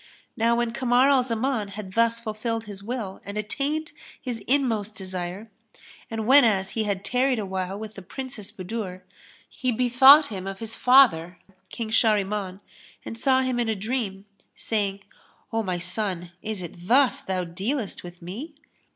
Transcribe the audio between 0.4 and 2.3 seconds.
when Kamar al Zaman had thus